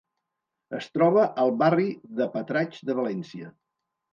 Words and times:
Es 0.77 0.87
troba 0.95 1.27
al 1.43 1.53
barri 1.63 1.87
de 2.21 2.29
Patraix 2.37 2.83
de 2.91 2.99
València. 3.03 3.53